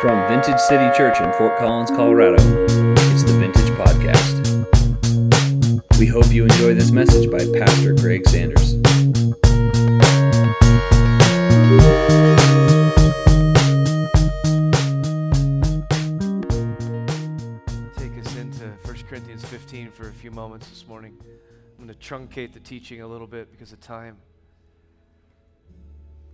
From 0.00 0.28
Vintage 0.28 0.58
City 0.60 0.90
Church 0.96 1.20
in 1.20 1.32
Fort 1.32 1.58
Collins, 1.58 1.90
Colorado, 1.90 2.36
it's 3.12 3.22
the 3.22 3.32
Vintage 3.38 3.70
Podcast. 3.72 4.44
We 5.98 6.06
hope 6.06 6.30
you 6.30 6.44
enjoy 6.44 6.74
this 6.74 6.90
message 6.90 7.30
by 7.30 7.38
Pastor 7.58 7.94
Greg 7.94 8.26
Sanders. 8.28 8.74
take 17.96 18.18
us 18.18 18.36
into 18.36 18.66
1 18.82 18.96
Corinthians 19.08 19.44
15 19.46 19.90
for 19.90 20.08
a 20.08 20.12
few 20.12 20.30
moments 20.30 20.68
this 20.68 20.86
morning. 20.86 21.16
I'm 21.78 21.86
going 21.86 21.98
to 21.98 22.06
truncate 22.06 22.52
the 22.52 22.60
teaching 22.60 23.00
a 23.00 23.06
little 23.06 23.26
bit 23.26 23.50
because 23.50 23.72
of 23.72 23.80
time. 23.80 24.16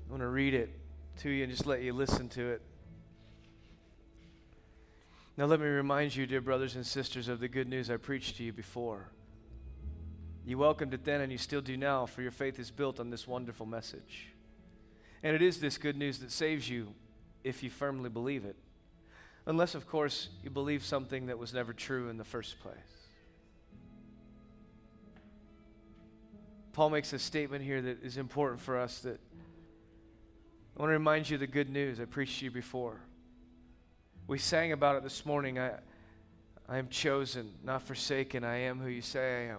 I'm 0.04 0.08
going 0.08 0.20
to 0.20 0.28
read 0.28 0.54
it 0.54 0.70
to 1.18 1.30
you 1.30 1.44
and 1.44 1.52
just 1.52 1.66
let 1.66 1.82
you 1.82 1.92
listen 1.92 2.28
to 2.30 2.48
it. 2.48 2.62
Now, 5.40 5.46
let 5.46 5.58
me 5.58 5.68
remind 5.68 6.14
you, 6.14 6.26
dear 6.26 6.42
brothers 6.42 6.76
and 6.76 6.86
sisters, 6.86 7.26
of 7.26 7.40
the 7.40 7.48
good 7.48 7.66
news 7.66 7.90
I 7.90 7.96
preached 7.96 8.36
to 8.36 8.44
you 8.44 8.52
before. 8.52 9.08
You 10.44 10.58
welcomed 10.58 10.92
it 10.92 11.02
then 11.02 11.22
and 11.22 11.32
you 11.32 11.38
still 11.38 11.62
do 11.62 11.78
now, 11.78 12.04
for 12.04 12.20
your 12.20 12.30
faith 12.30 12.58
is 12.58 12.70
built 12.70 13.00
on 13.00 13.08
this 13.08 13.26
wonderful 13.26 13.64
message. 13.64 14.34
And 15.22 15.34
it 15.34 15.40
is 15.40 15.58
this 15.58 15.78
good 15.78 15.96
news 15.96 16.18
that 16.18 16.30
saves 16.30 16.68
you 16.68 16.92
if 17.42 17.62
you 17.62 17.70
firmly 17.70 18.10
believe 18.10 18.44
it. 18.44 18.54
Unless, 19.46 19.74
of 19.74 19.88
course, 19.88 20.28
you 20.44 20.50
believe 20.50 20.84
something 20.84 21.24
that 21.28 21.38
was 21.38 21.54
never 21.54 21.72
true 21.72 22.10
in 22.10 22.18
the 22.18 22.24
first 22.24 22.60
place. 22.60 22.76
Paul 26.74 26.90
makes 26.90 27.14
a 27.14 27.18
statement 27.18 27.64
here 27.64 27.80
that 27.80 28.04
is 28.04 28.18
important 28.18 28.60
for 28.60 28.78
us 28.78 28.98
that 28.98 29.18
I 30.76 30.80
want 30.80 30.90
to 30.90 30.92
remind 30.92 31.30
you 31.30 31.38
the 31.38 31.46
good 31.46 31.70
news 31.70 31.98
I 31.98 32.04
preached 32.04 32.40
to 32.40 32.44
you 32.44 32.50
before. 32.50 33.00
We 34.30 34.38
sang 34.38 34.70
about 34.70 34.94
it 34.94 35.02
this 35.02 35.26
morning. 35.26 35.58
I, 35.58 35.72
I 36.68 36.78
am 36.78 36.86
chosen, 36.88 37.50
not 37.64 37.82
forsaken. 37.82 38.44
I 38.44 38.58
am 38.58 38.78
who 38.78 38.88
you 38.88 39.02
say 39.02 39.48
I 39.48 39.54
am. 39.54 39.58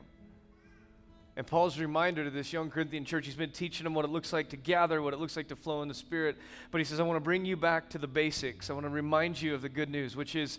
And 1.36 1.46
Paul's 1.46 1.78
reminder 1.78 2.24
to 2.24 2.30
this 2.30 2.54
young 2.54 2.70
Corinthian 2.70 3.04
church, 3.04 3.26
he's 3.26 3.36
been 3.36 3.52
teaching 3.52 3.84
them 3.84 3.94
what 3.94 4.06
it 4.06 4.12
looks 4.12 4.32
like 4.32 4.48
to 4.52 4.56
gather, 4.56 5.02
what 5.02 5.14
it 5.14 5.20
looks 5.20 5.36
like 5.36 5.50
to 5.50 5.58
flow 5.58 5.82
in 5.82 5.90
the 5.90 5.94
Spirit. 5.94 6.38
But 6.72 6.78
he 6.78 6.86
says, 6.86 7.02
I 7.02 7.04
want 7.04 7.18
to 7.18 7.22
bring 7.22 7.44
you 7.44 7.58
back 7.58 7.90
to 7.90 7.98
the 7.98 8.08
basics. 8.08 8.70
I 8.70 8.74
want 8.74 8.86
to 8.86 8.90
remind 8.90 9.42
you 9.42 9.54
of 9.54 9.62
the 9.62 9.68
good 9.68 9.90
news, 9.90 10.16
which 10.16 10.38
is 10.38 10.58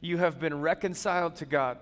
you 0.00 0.16
have 0.16 0.40
been 0.40 0.58
reconciled 0.58 1.36
to 1.36 1.44
God. 1.44 1.76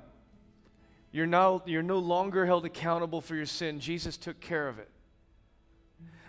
You're, 1.12 1.26
now, 1.26 1.62
you're 1.64 1.84
no 1.84 2.00
longer 2.00 2.44
held 2.44 2.64
accountable 2.64 3.20
for 3.20 3.36
your 3.36 3.46
sin. 3.46 3.78
Jesus 3.78 4.16
took 4.16 4.40
care 4.40 4.66
of 4.66 4.80
it. 4.80 4.90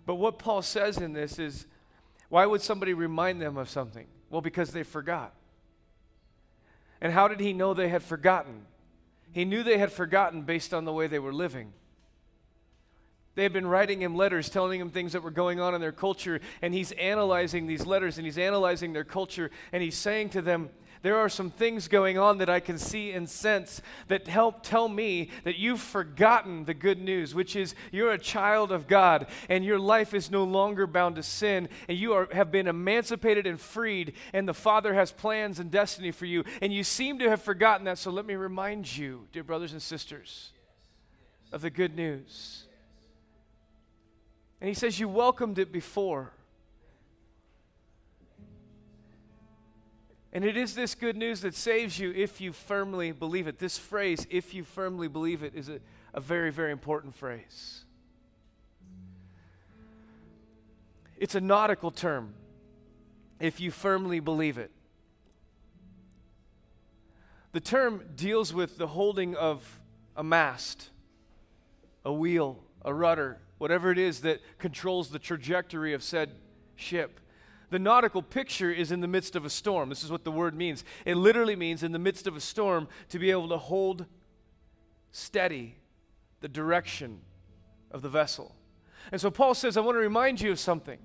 But 0.05 0.16
what 0.17 0.38
Paul 0.38 0.61
says 0.61 0.97
in 0.97 1.14
this 1.14 1.39
is 1.39 1.66
why 2.30 2.45
would 2.45 2.61
somebody 2.61 2.94
remind 2.94 3.42
them 3.42 3.58
of 3.58 3.67
something? 3.67 4.05
Well, 4.30 4.42
because 4.42 4.70
they 4.70 4.83
forgot. 4.83 5.33
And 7.02 7.14
how 7.14 7.28
did 7.28 7.39
he 7.39 7.53
know 7.53 7.73
they 7.73 7.89
had 7.89 8.03
forgotten? 8.03 8.66
He 9.31 9.45
knew 9.45 9.64
they 9.64 9.78
had 9.78 9.92
forgotten 9.92 10.42
based 10.42 10.73
on 10.73 10.86
the 10.86 10.94
way 10.94 11.08
they 11.08 11.19
were 11.19 11.33
living. 11.33 11.73
They 13.36 13.44
had 13.44 13.53
been 13.53 13.67
writing 13.67 14.02
him 14.02 14.16
letters 14.16 14.50
telling 14.50 14.81
him 14.81 14.89
things 14.89 15.14
that 15.14 15.23
were 15.23 15.31
going 15.31 15.59
on 15.61 15.73
in 15.73 15.80
their 15.80 15.92
culture, 15.92 16.42
and 16.61 16.73
he's 16.73 16.92
analyzing 16.94 17.67
these 17.67 17.86
letters 17.86 18.17
and 18.17 18.25
he's 18.25 18.38
analyzing 18.38 18.92
their 18.92 19.05
culture, 19.05 19.50
and 19.72 19.81
he's 19.81 19.95
saying 19.95 20.30
to 20.31 20.42
them, 20.42 20.70
There 21.02 21.17
are 21.17 21.30
some 21.30 21.50
things 21.50 21.88
going 21.88 22.17
on 22.17 22.39
that 22.39 22.50
I 22.50 22.59
can 22.59 22.78
see 22.78 23.11
and 23.11 23.30
sense 23.30 23.81
that 24.09 24.28
help 24.28 24.64
tell 24.64 24.89
me 24.89 25.30
that 25.45 25.58
you've 25.58 25.80
forgotten 25.80 26.66
the 26.66 26.73
good 26.73 27.00
news, 27.02 27.33
which 27.33 27.55
is 27.55 27.73
you're 27.92 28.11
a 28.11 28.17
child 28.17 28.73
of 28.73 28.86
God, 28.86 29.27
and 29.47 29.64
your 29.64 29.80
life 29.80 30.14
is 30.14 30.30
no 30.30 30.44
longer 30.44 30.86
bound 30.86 31.16
to 31.16 31.23
sin, 31.23 31.70
and 31.88 31.97
you 31.97 32.14
are, 32.14 32.27
have 32.33 32.52
been 32.52 32.67
emancipated 32.67 33.47
and 33.47 33.61
freed, 33.61 34.14
and 34.33 34.45
the 34.45 34.53
Father 34.53 34.94
has 34.94 35.14
plans 35.14 35.59
and 35.59 35.72
destiny 35.72 36.11
for 36.11 36.25
you, 36.25 36.44
and 36.61 36.73
you 36.73 36.83
seem 36.83 37.20
to 37.20 37.30
have 37.30 37.42
forgotten 37.42 37.86
that. 37.86 37.97
So 37.97 38.11
let 38.11 38.25
me 38.25 38.36
remind 38.36 38.97
you, 38.97 39.27
dear 39.31 39.44
brothers 39.44 39.72
and 39.72 39.81
sisters, 39.81 40.52
of 41.54 41.61
the 41.61 41.70
good 41.70 41.95
news. 41.95 42.66
And 44.60 44.67
he 44.67 44.73
says, 44.73 44.99
You 44.99 45.08
welcomed 45.08 45.60
it 45.60 45.71
before. 45.71 46.33
And 50.32 50.45
it 50.45 50.56
is 50.56 50.76
this 50.76 50.94
good 50.94 51.17
news 51.17 51.42
that 51.42 51.56
saves 51.56 51.98
you 51.98 52.12
if 52.12 52.40
you 52.40 52.54
firmly 52.54 53.12
believe 53.12 53.48
it. 53.48 53.58
This 53.58 53.78
phrase, 53.78 54.28
if 54.30 54.54
you 54.54 54.64
firmly 54.64 55.08
believe 55.08 55.42
it, 55.42 55.54
is 55.56 55.70
a, 55.70 55.80
a 56.14 56.22
very, 56.22 56.52
very 56.52 56.72
important 56.72 57.16
phrase. 57.16 57.86
It's 61.17 61.36
a 61.36 61.42
nautical 61.42 61.92
term, 61.92 62.34
if 63.40 63.60
you 63.60 63.72
firmly 63.72 64.20
believe 64.20 64.58
it. 64.58 64.72
The 67.52 67.60
term 67.60 68.04
deals 68.16 68.54
with 68.54 68.78
the 68.78 68.88
holding 68.88 69.36
of 69.36 69.80
a 70.16 70.23
mast, 70.23 70.92
a 72.06 72.14
wheel, 72.14 72.60
a 72.86 72.94
rudder, 72.94 73.40
whatever 73.58 73.92
it 73.92 73.98
is 73.98 74.22
that 74.22 74.40
controls 74.60 75.10
the 75.10 75.20
trajectory 75.20 75.94
of 75.94 76.04
said 76.04 76.32
ship. 76.76 77.20
The 77.69 77.80
nautical 77.80 78.23
picture 78.23 78.71
is 78.71 78.91
in 78.91 79.02
the 79.02 79.07
midst 79.07 79.35
of 79.35 79.45
a 79.45 79.49
storm. 79.49 79.89
This 79.89 80.03
is 80.03 80.11
what 80.11 80.23
the 80.23 80.31
word 80.31 80.55
means. 80.55 80.83
It 81.05 81.15
literally 81.15 81.55
means 81.55 81.83
in 81.83 81.91
the 81.91 81.99
midst 81.99 82.25
of 82.25 82.35
a 82.35 82.41
storm 82.41 82.87
to 83.09 83.19
be 83.19 83.31
able 83.31 83.49
to 83.49 83.57
hold 83.57 84.05
steady 85.11 85.75
the 86.41 86.47
direction 86.47 87.19
of 87.91 88.02
the 88.02 88.09
vessel. 88.09 88.55
And 89.11 89.19
so 89.21 89.30
Paul 89.30 89.53
says, 89.53 89.77
I 89.77 89.81
want 89.81 89.95
to 89.95 89.99
remind 89.99 90.41
you 90.41 90.52
of 90.52 90.59
something. 90.59 90.99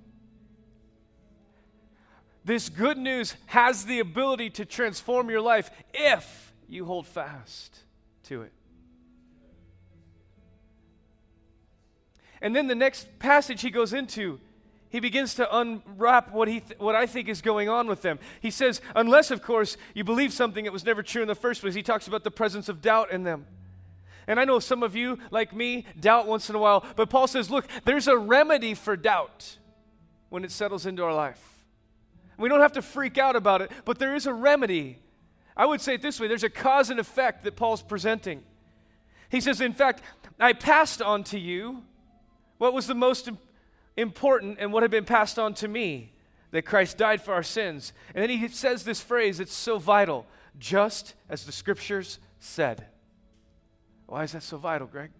This 2.43 2.69
good 2.69 2.97
news 2.97 3.35
has 3.47 3.85
the 3.85 3.99
ability 3.99 4.51
to 4.51 4.65
transform 4.65 5.29
your 5.29 5.41
life 5.41 5.71
if 5.93 6.53
you 6.67 6.85
hold 6.85 7.07
fast 7.07 7.79
to 8.23 8.43
it. 8.43 8.53
And 12.41 12.55
then 12.55 12.67
the 12.67 12.75
next 12.75 13.17
passage 13.17 13.61
he 13.61 13.71
goes 13.71 13.93
into, 13.93 14.39
he 14.89 14.99
begins 14.99 15.35
to 15.35 15.57
unwrap 15.57 16.31
what, 16.31 16.47
he 16.47 16.61
th- 16.61 16.79
what 16.79 16.95
I 16.95 17.05
think 17.05 17.27
is 17.27 17.41
going 17.41 17.67
on 17.69 17.87
with 17.87 18.01
them. 18.01 18.19
He 18.39 18.51
says, 18.51 18.81
unless, 18.95 19.31
of 19.31 19.41
course, 19.41 19.77
you 19.93 20.03
believe 20.03 20.31
something 20.31 20.63
that 20.65 20.73
was 20.73 20.85
never 20.85 21.03
true 21.03 21.21
in 21.21 21.27
the 21.27 21.35
first 21.35 21.61
place, 21.61 21.73
he 21.73 21.83
talks 21.83 22.07
about 22.07 22.23
the 22.23 22.31
presence 22.31 22.69
of 22.69 22.81
doubt 22.81 23.11
in 23.11 23.23
them. 23.23 23.45
And 24.27 24.39
I 24.39 24.45
know 24.45 24.59
some 24.59 24.83
of 24.83 24.95
you, 24.95 25.19
like 25.31 25.53
me, 25.53 25.85
doubt 25.99 26.27
once 26.27 26.49
in 26.49 26.55
a 26.55 26.59
while, 26.59 26.85
but 26.95 27.09
Paul 27.09 27.27
says, 27.27 27.49
look, 27.51 27.67
there's 27.83 28.07
a 28.07 28.17
remedy 28.17 28.73
for 28.73 28.95
doubt 28.95 29.57
when 30.29 30.43
it 30.43 30.51
settles 30.51 30.85
into 30.85 31.03
our 31.03 31.13
life. 31.13 31.41
We 32.37 32.49
don't 32.49 32.61
have 32.61 32.73
to 32.73 32.81
freak 32.81 33.17
out 33.17 33.35
about 33.35 33.61
it, 33.61 33.71
but 33.85 33.99
there 33.99 34.15
is 34.15 34.25
a 34.25 34.33
remedy. 34.33 34.99
I 35.55 35.65
would 35.65 35.81
say 35.81 35.95
it 35.95 36.01
this 36.01 36.19
way 36.19 36.27
there's 36.27 36.43
a 36.43 36.49
cause 36.49 36.89
and 36.89 36.99
effect 36.99 37.43
that 37.43 37.55
Paul's 37.55 37.81
presenting. 37.81 38.43
He 39.29 39.41
says, 39.41 39.61
in 39.61 39.73
fact, 39.73 40.01
I 40.39 40.53
passed 40.53 41.01
on 41.01 41.23
to 41.25 41.39
you 41.39 41.83
what 42.57 42.73
was 42.73 42.87
the 42.87 42.95
most 42.95 43.27
important 43.27 43.54
and 43.97 44.73
what 44.73 44.83
had 44.83 44.91
been 44.91 45.05
passed 45.05 45.39
on 45.39 45.53
to 45.55 45.67
me? 45.67 46.11
That 46.51 46.63
Christ 46.63 46.97
died 46.97 47.21
for 47.21 47.33
our 47.33 47.43
sins. 47.43 47.91
And 48.13 48.21
then 48.21 48.29
he 48.29 48.47
says 48.47 48.83
this 48.83 49.01
phrase, 49.01 49.39
it's 49.39 49.53
so 49.53 49.77
vital, 49.77 50.25
just 50.57 51.13
as 51.29 51.45
the 51.45 51.51
scriptures 51.51 52.19
said. 52.39 52.85
Why 54.07 54.23
is 54.23 54.31
that 54.33 54.43
so 54.43 54.57
vital, 54.57 54.87
Greg? 54.87 55.11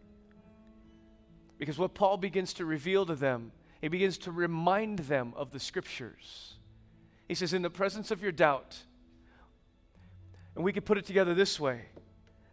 Because 1.57 1.77
what 1.77 1.93
Paul 1.93 2.17
begins 2.17 2.53
to 2.53 2.65
reveal 2.65 3.05
to 3.05 3.15
them, 3.15 3.51
he 3.81 3.87
begins 3.87 4.17
to 4.19 4.31
remind 4.31 4.99
them 4.99 5.33
of 5.35 5.51
the 5.51 5.59
scriptures. 5.59 6.55
He 7.27 7.35
says, 7.35 7.53
In 7.53 7.61
the 7.61 7.69
presence 7.69 8.11
of 8.11 8.21
your 8.21 8.31
doubt, 8.31 8.77
and 10.55 10.63
we 10.63 10.71
could 10.71 10.85
put 10.85 10.97
it 10.97 11.05
together 11.05 11.33
this 11.33 11.59
way 11.59 11.81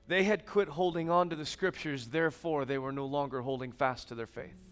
they 0.08 0.24
had 0.24 0.44
quit 0.44 0.68
holding 0.68 1.08
on 1.08 1.30
to 1.30 1.36
the 1.36 1.46
scriptures, 1.46 2.08
therefore, 2.08 2.64
they 2.64 2.78
were 2.78 2.92
no 2.92 3.06
longer 3.06 3.40
holding 3.40 3.72
fast 3.72 4.08
to 4.08 4.14
their 4.14 4.26
faith. 4.26 4.71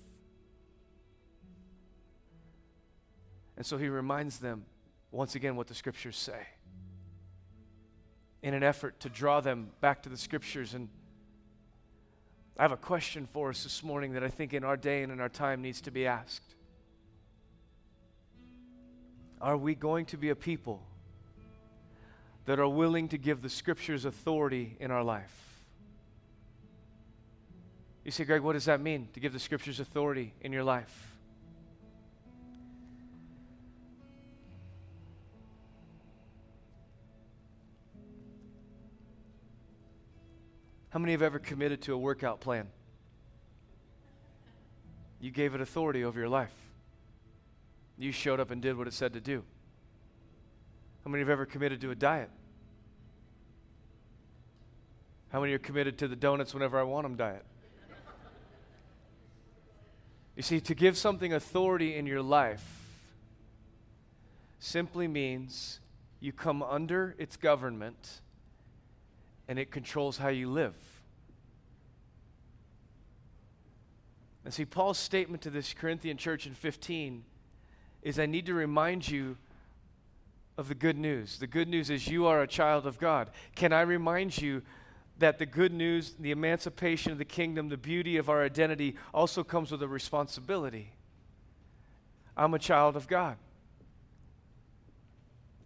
And 3.60 3.66
so 3.66 3.76
he 3.76 3.90
reminds 3.90 4.38
them 4.38 4.64
once 5.12 5.34
again 5.34 5.54
what 5.54 5.66
the 5.66 5.74
scriptures 5.74 6.16
say 6.16 6.46
in 8.42 8.54
an 8.54 8.62
effort 8.62 8.98
to 9.00 9.10
draw 9.10 9.42
them 9.42 9.68
back 9.82 10.02
to 10.04 10.08
the 10.08 10.16
scriptures. 10.16 10.72
And 10.72 10.88
I 12.56 12.62
have 12.62 12.72
a 12.72 12.78
question 12.78 13.28
for 13.30 13.50
us 13.50 13.64
this 13.64 13.82
morning 13.82 14.14
that 14.14 14.24
I 14.24 14.30
think 14.30 14.54
in 14.54 14.64
our 14.64 14.78
day 14.78 15.02
and 15.02 15.12
in 15.12 15.20
our 15.20 15.28
time 15.28 15.60
needs 15.60 15.82
to 15.82 15.90
be 15.90 16.06
asked. 16.06 16.54
Are 19.42 19.58
we 19.58 19.74
going 19.74 20.06
to 20.06 20.16
be 20.16 20.30
a 20.30 20.34
people 20.34 20.80
that 22.46 22.58
are 22.58 22.66
willing 22.66 23.08
to 23.08 23.18
give 23.18 23.42
the 23.42 23.50
scriptures 23.50 24.06
authority 24.06 24.74
in 24.80 24.90
our 24.90 25.04
life? 25.04 25.36
You 28.06 28.10
say, 28.10 28.24
Greg, 28.24 28.40
what 28.40 28.54
does 28.54 28.64
that 28.64 28.80
mean 28.80 29.08
to 29.12 29.20
give 29.20 29.34
the 29.34 29.38
scriptures 29.38 29.80
authority 29.80 30.32
in 30.40 30.50
your 30.50 30.64
life? 30.64 31.09
How 40.90 40.98
many 40.98 41.12
have 41.12 41.22
ever 41.22 41.38
committed 41.38 41.82
to 41.82 41.94
a 41.94 41.98
workout 41.98 42.40
plan? 42.40 42.68
You 45.20 45.30
gave 45.30 45.54
it 45.54 45.60
authority 45.60 46.04
over 46.04 46.18
your 46.18 46.28
life. 46.28 46.54
You 47.96 48.12
showed 48.12 48.40
up 48.40 48.50
and 48.50 48.60
did 48.60 48.76
what 48.76 48.86
it 48.86 48.94
said 48.94 49.12
to 49.12 49.20
do. 49.20 49.44
How 51.04 51.10
many 51.10 51.20
have 51.20 51.28
ever 51.28 51.46
committed 51.46 51.80
to 51.82 51.90
a 51.90 51.94
diet? 51.94 52.30
How 55.30 55.40
many 55.40 55.52
are 55.52 55.58
committed 55.58 55.98
to 55.98 56.08
the 56.08 56.16
donuts 56.16 56.54
whenever 56.54 56.78
I 56.78 56.82
want 56.82 57.04
them 57.04 57.16
diet? 57.16 57.44
You 60.34 60.42
see, 60.42 60.60
to 60.60 60.74
give 60.74 60.96
something 60.96 61.32
authority 61.32 61.94
in 61.94 62.06
your 62.06 62.22
life 62.22 62.64
simply 64.58 65.06
means 65.06 65.80
you 66.18 66.32
come 66.32 66.62
under 66.62 67.14
its 67.18 67.36
government 67.36 68.22
and 69.50 69.58
it 69.58 69.72
controls 69.72 70.16
how 70.16 70.28
you 70.28 70.48
live. 70.48 70.76
And 74.44 74.54
see, 74.54 74.64
Paul's 74.64 74.96
statement 74.96 75.42
to 75.42 75.50
this 75.50 75.74
Corinthian 75.74 76.16
church 76.16 76.46
in 76.46 76.54
15 76.54 77.24
is 78.00 78.20
I 78.20 78.26
need 78.26 78.46
to 78.46 78.54
remind 78.54 79.08
you 79.08 79.36
of 80.56 80.68
the 80.68 80.76
good 80.76 80.96
news. 80.96 81.38
The 81.38 81.48
good 81.48 81.66
news 81.66 81.90
is 81.90 82.06
you 82.06 82.26
are 82.26 82.42
a 82.42 82.46
child 82.46 82.86
of 82.86 83.00
God. 83.00 83.28
Can 83.56 83.72
I 83.72 83.80
remind 83.80 84.40
you 84.40 84.62
that 85.18 85.40
the 85.40 85.46
good 85.46 85.72
news, 85.72 86.14
the 86.16 86.30
emancipation 86.30 87.10
of 87.10 87.18
the 87.18 87.24
kingdom, 87.24 87.70
the 87.70 87.76
beauty 87.76 88.18
of 88.18 88.28
our 88.28 88.44
identity 88.44 88.94
also 89.12 89.42
comes 89.42 89.72
with 89.72 89.82
a 89.82 89.88
responsibility? 89.88 90.92
I'm 92.36 92.54
a 92.54 92.58
child 92.60 92.94
of 92.94 93.08
God. 93.08 93.36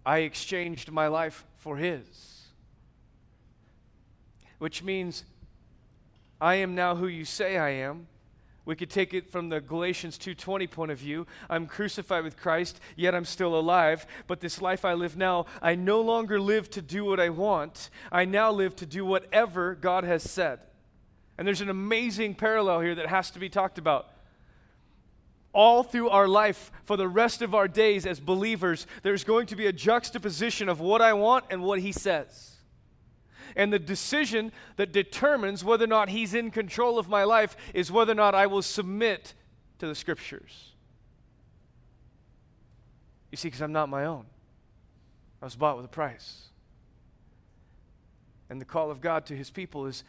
I 0.07 0.21
exchanged 0.21 0.91
my 0.91 1.07
life 1.07 1.45
for 1.59 1.77
His. 1.77 2.34
Which 4.59 4.83
means 4.83 5.25
I 6.41 6.57
am 6.57 6.75
now 6.75 6.97
who 6.97 7.07
you 7.07 7.25
say 7.25 7.59
I 7.59 7.71
am. 7.71 8.07
We 8.67 8.77
could 8.77 8.89
take 8.89 9.13
it 9.13 9.31
from 9.31 9.51
the 9.51 9.61
Galatians 9.61 10.17
2:20 10.17 10.67
point 10.67 10.91
of 10.91 10.99
view. 10.99 11.27
I'm 11.51 11.67
crucified 11.67 12.25
with 12.25 12.37
Christ, 12.37 12.81
yet 12.97 13.15
I'm 13.15 13.27
still 13.27 13.55
alive, 13.55 14.07
but 14.27 14.41
this 14.41 14.63
life 14.63 14.85
I 14.85 14.95
live 14.95 15.17
now, 15.17 15.45
I 15.61 15.75
no 15.75 16.01
longer 16.01 16.41
live 16.41 16.71
to 16.71 16.81
do 16.81 17.05
what 17.05 17.21
I 17.21 17.29
want. 17.29 17.91
I 18.11 18.25
now 18.25 18.51
live 18.51 18.75
to 18.77 18.87
do 18.87 19.05
whatever 19.05 19.75
God 19.75 20.05
has 20.05 20.23
said. 20.23 20.61
And 21.37 21.47
there's 21.47 21.61
an 21.61 21.69
amazing 21.69 22.37
parallel 22.37 22.81
here 22.81 22.95
that 22.95 23.09
has 23.09 23.31
to 23.33 23.39
be 23.39 23.51
talked 23.51 23.77
about 23.77 24.15
all 25.55 25.85
through 25.85 26.11
our 26.11 26.29
life 26.29 26.71
for 26.85 26.97
the 26.97 27.09
rest 27.09 27.41
of 27.41 27.55
our 27.55 27.69
days 27.69 28.05
as 28.05 28.21
believers, 28.21 28.87
there's 29.03 29.25
going 29.25 29.47
to 29.47 29.57
be 29.57 29.67
a 29.67 29.73
juxtaposition 29.73 30.69
of 30.69 30.81
what 30.81 31.01
I 31.01 31.13
want 31.13 31.45
and 31.49 31.63
what 31.63 31.79
He 31.79 31.93
says. 31.93 32.54
And 33.57 33.73
the 33.73 33.79
decision 33.79 34.53
that 34.77 34.93
determines 34.93 35.65
whether 35.65 35.85
or 35.85 35.89
not 35.89 36.09
He's 36.09 36.35
in 36.35 36.51
control 36.51 36.99
of 36.99 37.09
my 37.09 37.25
life 37.25 37.57
is 37.73 37.91
whether 37.91 38.13
or 38.13 38.17
not 38.17 38.35
I 38.35 38.47
will 38.47 38.63
submit 38.63 39.35
to 39.79 39.87
the 39.87 39.95
Scriptures. 39.95 40.73
You 43.31 43.37
see, 43.37 43.49
because 43.49 43.63
I'm 43.63 43.73
not 43.73 43.89
my 43.89 44.05
own, 44.05 44.27
I 45.43 45.45
was 45.47 45.57
bought 45.57 45.77
with 45.77 45.85
a 45.85 45.89
price. 45.89 46.49
And 48.49 48.61
the 48.61 48.65
call 48.65 48.91
of 48.91 49.01
God 49.01 49.27
to 49.27 49.37
His 49.37 49.51
people 49.51 49.87
is 49.87 50.05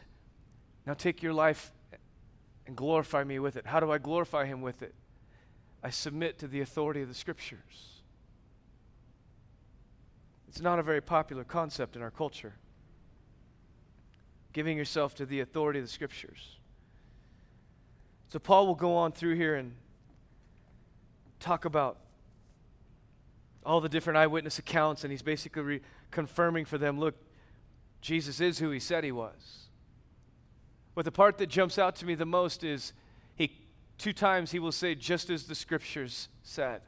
now 0.85 0.93
take 0.93 1.23
your 1.23 1.33
life 1.33 1.71
and 2.67 2.75
glorify 2.75 3.23
me 3.23 3.39
with 3.39 3.55
it. 3.55 3.65
How 3.65 3.79
do 3.79 3.91
I 3.91 3.97
glorify 3.97 4.45
Him 4.45 4.61
with 4.61 4.81
it? 4.81 4.93
I 5.83 5.89
submit 5.89 6.39
to 6.39 6.47
the 6.47 6.61
authority 6.61 7.01
of 7.01 7.07
the 7.07 7.13
scriptures. 7.13 8.01
It's 10.47 10.61
not 10.61 10.79
a 10.79 10.83
very 10.83 11.01
popular 11.01 11.43
concept 11.43 11.95
in 11.95 12.01
our 12.01 12.11
culture. 12.11 12.53
Giving 14.55 14.77
yourself 14.77 15.13
to 15.15 15.25
the 15.25 15.41
authority 15.41 15.79
of 15.79 15.85
the 15.85 15.91
scriptures. 15.91 16.55
So, 18.29 18.39
Paul 18.39 18.67
will 18.67 18.75
go 18.75 18.95
on 18.95 19.11
through 19.11 19.35
here 19.35 19.55
and 19.55 19.73
talk 21.41 21.65
about 21.65 21.97
all 23.65 23.81
the 23.81 23.89
different 23.89 24.15
eyewitness 24.15 24.57
accounts, 24.57 25.03
and 25.03 25.11
he's 25.11 25.21
basically 25.21 25.61
re- 25.61 25.81
confirming 26.09 26.63
for 26.63 26.77
them 26.77 26.97
look, 26.97 27.15
Jesus 27.99 28.39
is 28.39 28.59
who 28.59 28.69
he 28.69 28.79
said 28.79 29.03
he 29.03 29.11
was. 29.11 29.67
But 30.93 31.03
the 31.03 31.11
part 31.11 31.37
that 31.39 31.47
jumps 31.47 31.77
out 31.77 31.97
to 31.97 32.05
me 32.05 32.15
the 32.15 32.25
most 32.25 32.63
is 32.63 32.93
he 33.35 33.51
Two 33.97 34.13
times 34.13 34.51
he 34.51 34.59
will 34.59 34.71
say, 34.71 34.95
just 34.95 35.29
as 35.29 35.45
the 35.45 35.55
scriptures 35.55 36.29
said. 36.43 36.81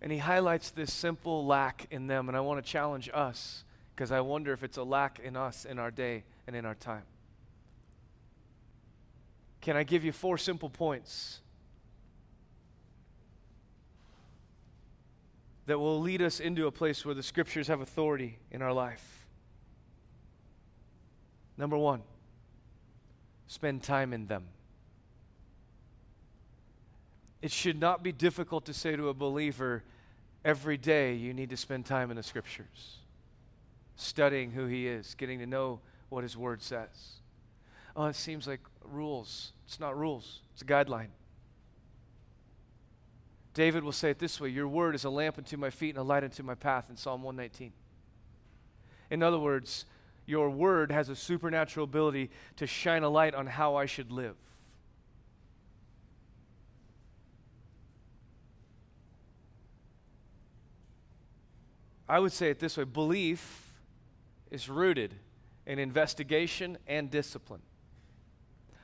And 0.00 0.12
he 0.12 0.18
highlights 0.18 0.70
this 0.70 0.92
simple 0.92 1.44
lack 1.44 1.86
in 1.90 2.06
them, 2.06 2.28
and 2.28 2.36
I 2.36 2.40
want 2.40 2.64
to 2.64 2.70
challenge 2.70 3.10
us 3.12 3.64
because 3.96 4.12
I 4.12 4.20
wonder 4.20 4.52
if 4.52 4.62
it's 4.62 4.76
a 4.76 4.82
lack 4.82 5.20
in 5.20 5.36
us 5.36 5.64
in 5.64 5.78
our 5.78 5.90
day 5.90 6.24
and 6.46 6.54
in 6.54 6.66
our 6.66 6.74
time. 6.74 7.04
Can 9.62 9.74
I 9.74 9.84
give 9.84 10.04
you 10.04 10.12
four 10.12 10.36
simple 10.36 10.68
points 10.68 11.40
that 15.64 15.78
will 15.78 15.98
lead 15.98 16.20
us 16.20 16.40
into 16.40 16.66
a 16.66 16.70
place 16.70 17.06
where 17.06 17.14
the 17.14 17.22
scriptures 17.22 17.68
have 17.68 17.80
authority 17.80 18.38
in 18.50 18.60
our 18.60 18.72
life? 18.72 19.26
Number 21.56 21.78
one, 21.78 22.02
spend 23.46 23.82
time 23.82 24.12
in 24.12 24.26
them. 24.26 24.44
It 27.40 27.50
should 27.50 27.80
not 27.80 28.02
be 28.02 28.12
difficult 28.12 28.66
to 28.66 28.74
say 28.74 28.94
to 28.94 29.08
a 29.08 29.14
believer, 29.14 29.82
every 30.44 30.76
day 30.76 31.14
you 31.14 31.32
need 31.32 31.48
to 31.48 31.56
spend 31.56 31.86
time 31.86 32.10
in 32.10 32.16
the 32.18 32.22
scriptures, 32.22 32.98
studying 33.96 34.52
who 34.52 34.66
he 34.66 34.86
is, 34.86 35.14
getting 35.14 35.38
to 35.40 35.46
know 35.46 35.80
what 36.08 36.22
his 36.22 36.36
word 36.36 36.62
says. 36.62 37.20
Oh, 37.96 38.06
it 38.06 38.16
seems 38.16 38.46
like 38.46 38.60
rules. 38.84 39.52
It's 39.66 39.80
not 39.80 39.98
rules, 39.98 40.40
it's 40.52 40.62
a 40.62 40.66
guideline. 40.66 41.08
David 43.54 43.82
will 43.82 43.92
say 43.92 44.10
it 44.10 44.18
this 44.18 44.38
way 44.38 44.50
Your 44.50 44.68
word 44.68 44.94
is 44.94 45.04
a 45.04 45.10
lamp 45.10 45.38
unto 45.38 45.56
my 45.56 45.70
feet 45.70 45.90
and 45.90 45.98
a 45.98 46.02
light 46.02 46.22
unto 46.22 46.42
my 46.42 46.54
path 46.54 46.90
in 46.90 46.96
Psalm 46.96 47.22
119. 47.22 47.72
In 49.10 49.22
other 49.22 49.38
words, 49.38 49.86
your 50.26 50.50
word 50.50 50.92
has 50.92 51.08
a 51.08 51.16
supernatural 51.16 51.84
ability 51.84 52.30
to 52.56 52.66
shine 52.66 53.02
a 53.02 53.08
light 53.08 53.34
on 53.34 53.46
how 53.46 53.76
I 53.76 53.86
should 53.86 54.12
live. 54.12 54.36
I 62.08 62.18
would 62.18 62.32
say 62.32 62.50
it 62.50 62.58
this 62.58 62.76
way 62.76 62.84
belief 62.84 63.65
is 64.50 64.68
rooted 64.68 65.14
in 65.66 65.78
investigation 65.78 66.78
and 66.86 67.10
discipline. 67.10 67.62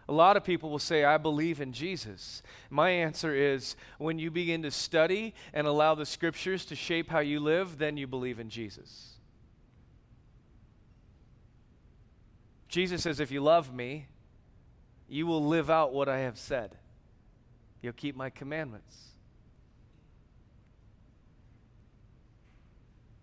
A 0.08 0.12
lot 0.12 0.36
of 0.36 0.44
people 0.44 0.68
will 0.68 0.80
say, 0.80 1.04
I 1.04 1.16
believe 1.16 1.60
in 1.60 1.72
Jesus. 1.72 2.42
My 2.70 2.90
answer 2.90 3.34
is 3.34 3.76
when 3.98 4.18
you 4.18 4.30
begin 4.30 4.62
to 4.62 4.70
study 4.70 5.32
and 5.54 5.66
allow 5.66 5.94
the 5.94 6.04
scriptures 6.04 6.64
to 6.66 6.74
shape 6.74 7.08
how 7.08 7.20
you 7.20 7.38
live, 7.38 7.78
then 7.78 7.96
you 7.96 8.06
believe 8.06 8.40
in 8.40 8.50
Jesus. 8.50 9.12
Jesus 12.68 13.02
says, 13.02 13.20
If 13.20 13.30
you 13.30 13.40
love 13.40 13.72
me, 13.72 14.06
you 15.08 15.26
will 15.26 15.44
live 15.46 15.70
out 15.70 15.92
what 15.92 16.08
I 16.08 16.20
have 16.20 16.38
said. 16.38 16.76
You'll 17.80 17.92
keep 17.92 18.16
my 18.16 18.30
commandments. 18.30 19.11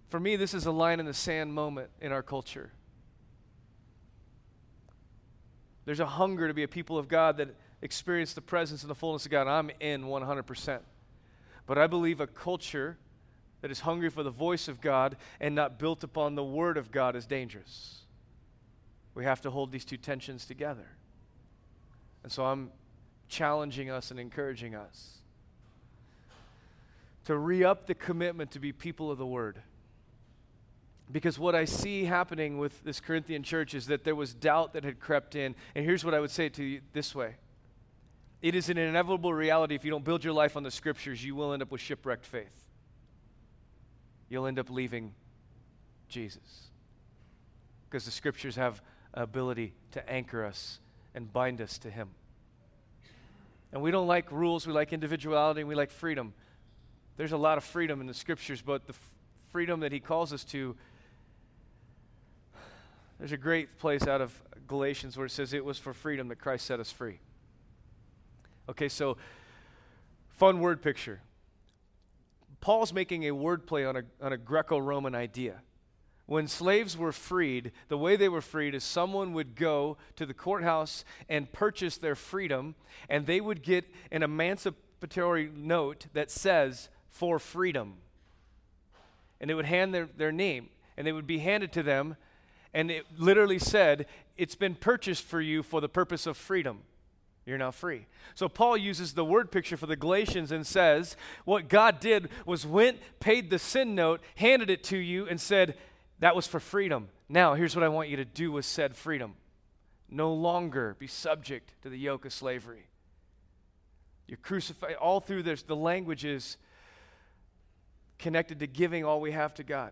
For 0.10 0.20
me, 0.20 0.36
this 0.36 0.54
is 0.54 0.66
a 0.66 0.72
line 0.72 1.00
in 1.00 1.06
the 1.06 1.14
sand 1.14 1.54
moment 1.54 1.90
in 2.02 2.12
our 2.12 2.24
culture. 2.24 2.72
There's 5.86 6.00
a 6.00 6.06
hunger 6.06 6.48
to 6.48 6.54
be 6.54 6.64
a 6.64 6.68
people 6.68 6.98
of 6.98 7.08
God 7.08 7.38
that 7.38 7.50
experience 7.82 8.34
the 8.34 8.42
presence 8.42 8.82
and 8.82 8.90
the 8.90 8.96
fullness 8.96 9.26
of 9.26 9.32
God. 9.32 9.48
I'm 9.48 9.72
in 9.80 10.04
100%. 10.04 10.80
But 11.66 11.78
I 11.78 11.88
believe 11.88 12.20
a 12.20 12.28
culture 12.28 12.98
that 13.62 13.72
is 13.72 13.82
hungry 13.82 14.10
for 14.10 14.24
the 14.24 14.32
voice 14.32 14.68
of 14.68 14.82
God 14.82 15.18
and 15.40 15.54
not 15.54 15.80
built 15.80 16.04
upon 16.04 16.36
the 16.36 16.44
word 16.44 16.78
of 16.78 16.92
God 16.92 17.16
is 17.16 17.26
dangerous. 17.26 18.02
We 19.14 19.24
have 19.26 19.42
to 19.42 19.52
hold 19.52 19.72
these 19.72 19.86
two 19.86 19.98
tensions 19.98 20.46
together. 20.46 20.88
And 22.24 22.32
so 22.32 22.46
I'm 22.46 22.72
challenging 23.28 23.90
us 23.90 24.12
and 24.12 24.20
encouraging 24.20 24.76
us 24.76 25.20
to 27.26 27.38
re 27.38 27.64
up 27.64 27.86
the 27.86 27.96
commitment 27.96 28.52
to 28.52 28.60
be 28.60 28.72
people 28.72 29.12
of 29.12 29.18
the 29.18 29.26
word. 29.26 29.62
Because 31.12 31.40
what 31.40 31.56
I 31.56 31.66
see 31.66 32.06
happening 32.06 32.60
with 32.60 32.84
this 32.84 33.00
Corinthian 33.00 33.42
church 33.42 33.74
is 33.74 33.88
that 33.88 34.04
there 34.04 34.16
was 34.16 34.34
doubt 34.34 34.74
that 34.74 34.84
had 34.84 35.00
crept 35.00 35.36
in. 35.36 35.56
And 35.74 35.84
here's 35.84 36.06
what 36.06 36.14
I 36.14 36.20
would 36.20 36.30
say 36.30 36.50
to 36.50 36.64
you 36.64 36.82
this 36.94 37.16
way 37.16 37.36
It 38.42 38.54
is 38.54 38.70
an 38.70 38.78
inevitable 38.78 39.34
reality 39.34 39.76
if 39.76 39.84
you 39.84 39.92
don't 39.92 40.04
build 40.04 40.24
your 40.24 40.34
life 40.34 40.56
on 40.56 40.64
the 40.64 40.72
scriptures, 40.72 41.24
you 41.24 41.36
will 41.36 41.54
end 41.54 41.64
up 41.64 41.72
with 41.72 41.82
shipwrecked 41.82 42.26
faith. 42.26 42.66
You'll 44.30 44.46
end 44.46 44.60
up 44.60 44.70
leaving 44.70 45.14
Jesus. 46.08 46.70
Because 47.90 48.06
the 48.06 48.12
scriptures 48.12 48.56
have 48.56 48.82
ability 49.16 49.74
to 49.92 50.08
anchor 50.08 50.46
us 50.46 50.80
and 51.16 51.34
bind 51.34 51.60
us 51.60 51.80
to 51.80 51.90
Him. 51.90 52.10
And 53.72 53.82
we 53.82 53.90
don't 53.90 54.08
like 54.08 54.32
rules, 54.32 54.68
we 54.68 54.74
like 54.74 54.94
individuality, 54.94 55.62
and 55.62 55.70
we 55.70 55.74
like 55.74 55.90
freedom. 55.90 56.34
There's 57.18 57.32
a 57.32 57.38
lot 57.38 57.58
of 57.58 57.64
freedom 57.64 58.00
in 58.00 58.08
the 58.08 58.14
scriptures, 58.14 58.62
but 58.62 58.86
the 58.86 58.94
f- 58.94 59.02
freedom 59.52 59.80
that 59.80 59.92
He 59.92 60.00
calls 60.00 60.32
us 60.32 60.44
to 60.46 60.76
there's 63.20 63.32
a 63.34 63.38
great 63.38 63.78
place 63.78 64.08
out 64.08 64.22
of 64.22 64.34
Galatians 64.68 65.18
where 65.18 65.26
it 65.26 65.32
says, 65.32 65.54
It 65.54 65.64
was 65.64 65.78
for 65.78 65.94
freedom 65.94 66.30
that 66.30 66.38
Christ 66.38 66.66
set 66.66 66.80
us 66.80 66.92
free. 66.92 67.20
Okay, 68.70 68.88
so 68.88 69.18
fun 70.30 70.60
word 70.60 70.82
picture. 70.82 71.22
Paul's 72.62 72.94
making 72.94 73.28
a 73.28 73.34
wordplay 73.34 73.88
on 73.88 73.98
a, 73.98 74.04
on 74.22 74.34
a 74.34 74.38
Greco 74.38 74.78
Roman 74.78 75.16
idea. 75.16 75.62
When 76.26 76.48
slaves 76.48 76.96
were 76.96 77.12
freed, 77.12 77.72
the 77.88 77.98
way 77.98 78.16
they 78.16 78.30
were 78.30 78.42
freed 78.42 78.76
is 78.76 78.84
someone 78.84 79.34
would 79.34 79.56
go 79.56 79.98
to 80.16 80.26
the 80.26 80.34
courthouse 80.34 81.04
and 81.28 81.52
purchase 81.52 81.98
their 81.98 82.16
freedom, 82.16 82.76
and 83.10 83.26
they 83.26 83.42
would 83.42 83.64
get 83.64 83.86
an 84.12 84.22
emancipatory 84.22 85.50
note 85.52 86.06
that 86.14 86.30
says, 86.30 86.90
for 87.10 87.40
freedom. 87.40 87.96
And 89.42 89.50
they 89.50 89.56
would 89.56 89.66
hand 89.66 89.94
their, 89.94 90.08
their 90.16 90.32
name, 90.32 90.70
and 90.96 91.08
they 91.08 91.12
would 91.12 91.26
be 91.26 91.40
handed 91.40 91.72
to 91.74 91.84
them, 91.84 92.16
and 92.74 92.92
it 92.92 93.06
literally 93.18 93.60
said, 93.60 94.06
It's 94.38 94.56
been 94.56 94.76
purchased 94.76 95.24
for 95.24 95.42
you 95.42 95.64
for 95.64 95.82
the 95.82 95.90
purpose 95.90 96.26
of 96.26 96.38
freedom. 96.38 96.82
You're 97.46 97.58
now 97.58 97.72
free. 97.72 98.06
So 98.36 98.48
Paul 98.48 98.78
uses 98.78 99.14
the 99.14 99.26
word 99.26 99.52
picture 99.52 99.76
for 99.76 99.88
the 99.88 99.96
Galatians 99.96 100.52
and 100.52 100.68
says, 100.68 101.18
What 101.46 101.68
God 101.68 102.00
did 102.00 102.30
was 102.46 102.66
went, 102.66 103.00
paid 103.20 103.50
the 103.50 103.60
sin 103.60 103.96
note, 103.96 104.22
handed 104.36 104.70
it 104.70 104.84
to 104.86 104.98
you, 104.98 105.28
and 105.28 105.42
said, 105.42 105.76
That 106.20 106.36
was 106.36 106.46
for 106.46 106.60
freedom. 106.60 107.10
Now, 107.28 107.56
here's 107.56 107.76
what 107.76 107.84
I 107.84 107.90
want 107.90 108.10
you 108.10 108.18
to 108.18 108.26
do 108.26 108.52
with 108.52 108.66
said 108.66 108.96
freedom 108.96 109.36
no 110.12 110.34
longer 110.34 110.96
be 110.98 111.08
subject 111.08 111.74
to 111.84 111.90
the 111.90 111.98
yoke 111.98 112.26
of 112.26 112.34
slavery. 112.34 112.88
You're 114.28 114.38
crucified. 114.38 114.96
All 114.96 115.20
through 115.20 115.44
this, 115.44 115.64
the 115.64 115.76
language 115.76 116.26
is 116.26 116.58
connected 118.18 118.60
to 118.60 118.68
giving 118.68 119.04
all 119.04 119.22
we 119.22 119.32
have 119.32 119.54
to 119.56 119.64
God. 119.64 119.92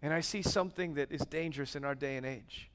And 0.00 0.12
I 0.14 0.20
see 0.20 0.42
something 0.42 0.94
that 0.94 1.10
is 1.10 1.22
dangerous 1.22 1.74
in 1.74 1.84
our 1.84 1.94
day 1.94 2.16
and 2.16 2.24
age. 2.24 2.70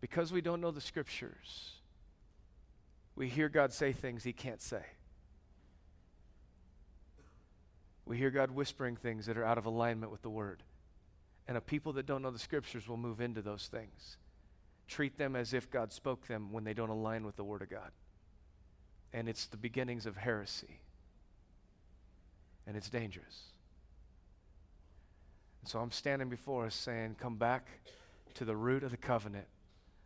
Because 0.00 0.32
we 0.32 0.40
don't 0.40 0.60
know 0.60 0.70
the 0.70 0.80
scriptures, 0.80 1.72
we 3.16 3.28
hear 3.28 3.48
God 3.48 3.72
say 3.72 3.92
things 3.92 4.22
he 4.22 4.32
can't 4.32 4.62
say. 4.62 4.82
We 8.06 8.16
hear 8.16 8.30
God 8.30 8.52
whispering 8.52 8.96
things 8.96 9.26
that 9.26 9.36
are 9.36 9.44
out 9.44 9.58
of 9.58 9.66
alignment 9.66 10.12
with 10.12 10.22
the 10.22 10.30
word. 10.30 10.62
And 11.48 11.56
a 11.56 11.60
people 11.60 11.92
that 11.94 12.06
don't 12.06 12.22
know 12.22 12.30
the 12.30 12.38
scriptures 12.38 12.88
will 12.88 12.96
move 12.96 13.20
into 13.20 13.42
those 13.42 13.66
things. 13.66 14.16
Treat 14.86 15.18
them 15.18 15.34
as 15.34 15.52
if 15.52 15.70
God 15.70 15.92
spoke 15.92 16.26
them 16.26 16.52
when 16.52 16.64
they 16.64 16.74
don't 16.74 16.88
align 16.88 17.26
with 17.26 17.36
the 17.36 17.44
word 17.44 17.60
of 17.60 17.68
God. 17.68 17.90
And 19.12 19.28
it's 19.28 19.46
the 19.46 19.56
beginnings 19.56 20.06
of 20.06 20.16
heresy. 20.16 20.80
And 22.66 22.76
it's 22.76 22.88
dangerous. 22.88 23.52
And 25.60 25.68
so 25.68 25.80
I'm 25.80 25.90
standing 25.90 26.28
before 26.28 26.66
us 26.66 26.74
saying, 26.74 27.16
Come 27.18 27.36
back 27.36 27.68
to 28.34 28.44
the 28.44 28.56
root 28.56 28.82
of 28.84 28.90
the 28.90 28.96
covenant 28.96 29.46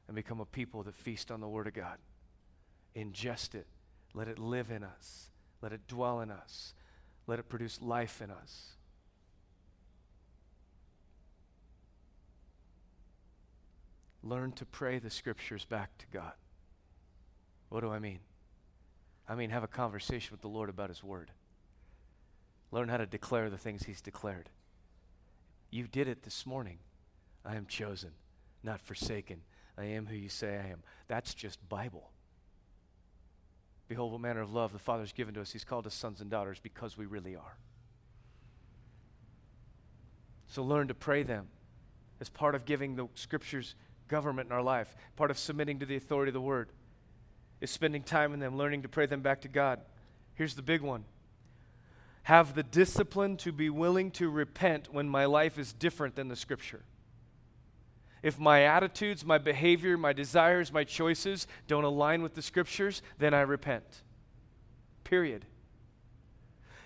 and 0.06 0.14
become 0.14 0.40
a 0.40 0.47
people 0.47 0.82
that 0.85 0.97
feast 0.97 1.30
on 1.30 1.40
the 1.40 1.49
Word 1.49 1.66
of 1.66 1.75
God. 1.75 1.99
Ingest 2.97 3.54
it, 3.54 3.66
let 4.14 4.28
it 4.28 4.38
live 4.38 4.71
in 4.71 4.82
us, 4.82 5.30
let 5.61 5.73
it 5.73 5.87
dwell 5.87 6.21
in 6.21 6.30
us, 6.30 6.75
let 7.26 7.38
it 7.38 7.49
produce 7.49 7.80
life 7.80 8.21
in 8.21 8.30
us. 8.30 8.76
Learn 14.23 14.52
to 14.52 14.64
pray 14.64 14.99
the 14.99 15.11
scriptures 15.11 15.64
back 15.64 15.97
to 15.99 16.06
God. 16.12 16.32
What 17.71 17.80
do 17.80 17.90
I 17.90 17.99
mean? 17.99 18.21
I 19.28 19.35
mean, 19.35 19.50
have 19.50 19.64
a 19.64 19.68
conversation 19.68 20.32
with 20.32 20.42
the 20.42 20.49
Lord 20.49 20.68
about 20.68 20.90
His 20.90 21.02
Word. 21.02 21.30
Learn 22.71 22.88
how 22.88 22.99
to 22.99 23.06
declare 23.06 23.50
the 23.50 23.59
things 23.59 23.85
He's 23.85 24.00
declared. 24.00 24.49
You 25.73 25.88
did 25.88 26.07
it 26.07 26.23
this 26.23 26.47
morning. 26.47 26.79
I 27.45 27.57
am 27.57 27.67
chosen, 27.67 28.11
not 28.62 28.81
forsaken. 28.83 29.41
I 29.76 29.85
am 29.85 30.07
who 30.07 30.14
you 30.14 30.29
say 30.29 30.59
I 30.59 30.69
am. 30.69 30.83
That's 31.09 31.33
just 31.35 31.67
Bible. 31.69 32.11
Behold, 33.88 34.12
what 34.12 34.21
manner 34.21 34.43
of 34.43 34.52
love 34.52 34.73
the 34.73 34.79
Father 34.79 35.02
has 35.02 35.12
given 35.12 35.35
to 35.35 35.41
us. 35.41 35.50
He's 35.50 35.64
called 35.64 35.87
us 35.87 35.95
sons 35.95 36.21
and 36.21 36.31
daughters 36.31 36.61
because 36.62 36.99
we 36.99 37.07
really 37.07 37.35
are. 37.35 37.57
So 40.47 40.62
learn 40.62 40.88
to 40.88 40.95
pray 40.95 41.23
them 41.23 41.49
as 42.21 42.29
part 42.29 42.55
of 42.55 42.67
giving 42.67 42.95
the 42.95 43.09
Scriptures 43.14 43.75
government 44.09 44.49
in 44.49 44.52
our 44.52 44.62
life, 44.62 44.95
part 45.17 45.31
of 45.31 45.38
submitting 45.38 45.79
to 45.79 45.87
the 45.87 45.97
authority 45.97 46.29
of 46.29 46.35
the 46.35 46.41
Word, 46.41 46.69
is 47.62 47.71
spending 47.71 48.02
time 48.02 48.35
in 48.35 48.41
them, 48.41 48.59
learning 48.59 48.83
to 48.83 48.88
pray 48.88 49.07
them 49.07 49.23
back 49.23 49.41
to 49.41 49.49
God. 49.49 49.81
Here's 50.35 50.55
the 50.55 50.62
big 50.62 50.83
one 50.83 51.05
have 52.25 52.55
the 52.55 52.62
discipline 52.62 53.37
to 53.38 53.52
be 53.52 53.69
willing 53.69 54.11
to 54.12 54.31
repent 54.31 54.93
when 54.93 55.09
my 55.09 55.25
life 55.25 55.59
is 55.59 55.73
different 55.73 56.14
than 56.14 56.29
the 56.29 56.37
Scripture. 56.37 56.83
If 58.23 58.38
my 58.38 58.62
attitudes, 58.62 59.25
my 59.25 59.38
behavior, 59.38 59.99
my 59.99 60.12
desires, 60.12 60.73
my 60.73 60.85
choices 60.85 61.49
don't 61.67 61.83
align 61.83 62.23
with 62.23 62.35
the 62.35 62.43
Scriptures, 62.43 63.02
then 63.19 63.35
I 63.35 63.41
repent. 63.41 64.02
Period. 65.02 65.45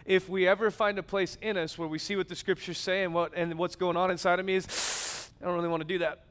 If 0.07 0.29
we 0.29 0.49
ever 0.49 0.71
find 0.71 0.99
a 0.99 1.03
place 1.03 1.37
in 1.43 1.59
us 1.59 1.77
where 1.77 1.89
we 1.89 1.99
see 1.99 2.17
what 2.17 2.29
the 2.29 2.37
Scriptures 2.37 2.79
say 2.79 3.05
and, 3.05 3.13
what, 3.13 3.33
and 3.37 3.59
what's 3.59 3.77
going 3.77 3.97
on 3.99 4.11
inside 4.11 4.39
of 4.39 4.47
me 4.47 4.55
is, 4.55 5.31
I 5.43 5.45
don't 5.45 5.55
really 5.55 5.69
want 5.69 5.83
to 5.83 5.89
do 5.89 5.99
that. 5.99 6.25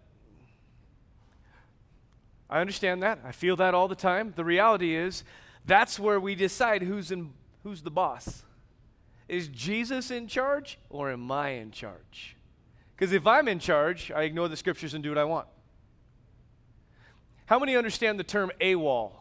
I 2.50 2.62
understand 2.62 3.04
that. 3.04 3.20
I 3.24 3.32
feel 3.32 3.56
that 3.58 3.74
all 3.76 3.88
the 3.88 3.96
time. 3.96 4.34
The 4.36 4.46
reality 4.46 4.96
is, 4.96 5.24
that's 5.66 6.00
where 6.00 6.20
we 6.20 6.36
decide 6.36 6.82
who's, 6.82 7.12
in, 7.12 7.34
who's 7.64 7.82
the 7.82 7.92
boss. 7.92 8.44
Is 9.28 9.48
Jesus 9.48 10.12
in 10.12 10.28
charge 10.28 10.78
or 10.90 11.12
am 11.12 11.32
I 11.32 11.50
in 11.50 11.72
charge? 11.72 12.36
Because 12.96 13.12
if 13.12 13.28
I'm 13.28 13.48
in 13.48 13.60
charge, 13.60 14.12
I 14.12 14.24
ignore 14.24 14.48
the 14.48 14.56
scriptures 14.56 14.94
and 14.94 15.04
do 15.04 15.10
what 15.10 15.18
I 15.18 15.24
want. 15.24 15.48
How 17.48 17.60
many 17.60 17.76
understand 17.76 18.20
the 18.20 18.24
term 18.24 18.52
AWOL? 18.62 19.12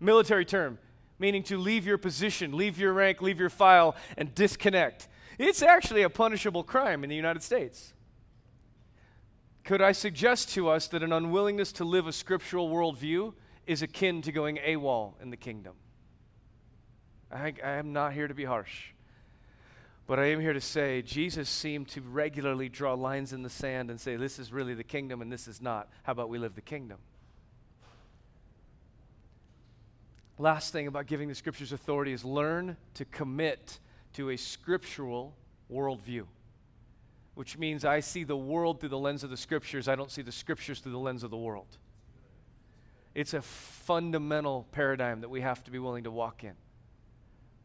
Military 0.00 0.44
term, 0.44 0.78
meaning 1.18 1.42
to 1.44 1.58
leave 1.58 1.86
your 1.86 1.98
position, 1.98 2.56
leave 2.56 2.78
your 2.78 2.92
rank, 2.92 3.22
leave 3.22 3.38
your 3.38 3.50
file, 3.50 3.96
and 4.16 4.34
disconnect. 4.34 5.08
It's 5.38 5.62
actually 5.62 6.02
a 6.02 6.10
punishable 6.10 6.62
crime 6.62 7.04
in 7.04 7.10
the 7.10 7.16
United 7.16 7.42
States. 7.42 7.92
Could 9.64 9.82
I 9.82 9.92
suggest 9.92 10.50
to 10.50 10.68
us 10.68 10.86
that 10.88 11.02
an 11.02 11.12
unwillingness 11.12 11.72
to 11.72 11.84
live 11.84 12.06
a 12.06 12.12
scriptural 12.12 12.70
worldview 12.70 13.34
is 13.66 13.82
akin 13.82 14.22
to 14.22 14.32
going 14.32 14.58
AWOL 14.58 15.20
in 15.20 15.30
the 15.30 15.36
kingdom? 15.36 15.74
I, 17.30 17.54
I 17.62 17.70
am 17.72 17.92
not 17.92 18.12
here 18.12 18.28
to 18.28 18.34
be 18.34 18.44
harsh. 18.44 18.92
But 20.06 20.20
I 20.20 20.26
am 20.26 20.40
here 20.40 20.52
to 20.52 20.60
say 20.60 21.02
Jesus 21.02 21.48
seemed 21.48 21.88
to 21.88 22.00
regularly 22.00 22.68
draw 22.68 22.94
lines 22.94 23.32
in 23.32 23.42
the 23.42 23.50
sand 23.50 23.90
and 23.90 24.00
say, 24.00 24.14
this 24.16 24.38
is 24.38 24.52
really 24.52 24.74
the 24.74 24.84
kingdom 24.84 25.20
and 25.20 25.32
this 25.32 25.48
is 25.48 25.60
not. 25.60 25.88
How 26.04 26.12
about 26.12 26.28
we 26.28 26.38
live 26.38 26.54
the 26.54 26.60
kingdom? 26.60 26.98
Last 30.38 30.72
thing 30.72 30.86
about 30.86 31.06
giving 31.06 31.28
the 31.28 31.34
scriptures 31.34 31.72
authority 31.72 32.12
is 32.12 32.24
learn 32.24 32.76
to 32.94 33.04
commit 33.06 33.80
to 34.12 34.30
a 34.30 34.36
scriptural 34.36 35.34
worldview, 35.72 36.26
which 37.34 37.58
means 37.58 37.84
I 37.84 38.00
see 38.00 38.22
the 38.22 38.36
world 38.36 38.78
through 38.78 38.90
the 38.90 38.98
lens 38.98 39.24
of 39.24 39.30
the 39.30 39.36
scriptures. 39.36 39.88
I 39.88 39.96
don't 39.96 40.10
see 40.10 40.22
the 40.22 40.30
scriptures 40.30 40.78
through 40.78 40.92
the 40.92 40.98
lens 40.98 41.24
of 41.24 41.30
the 41.30 41.36
world. 41.36 41.78
It's 43.14 43.34
a 43.34 43.42
fundamental 43.42 44.68
paradigm 44.72 45.22
that 45.22 45.30
we 45.30 45.40
have 45.40 45.64
to 45.64 45.70
be 45.70 45.78
willing 45.78 46.04
to 46.04 46.10
walk 46.10 46.44
in 46.44 46.52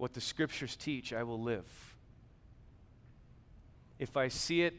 what 0.01 0.13
the 0.13 0.19
scriptures 0.19 0.75
teach, 0.75 1.13
I 1.13 1.21
will 1.21 1.39
live. 1.39 1.95
If 3.99 4.17
I 4.17 4.29
see 4.29 4.63
it, 4.63 4.73